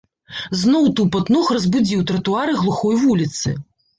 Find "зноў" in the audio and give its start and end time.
0.61-0.87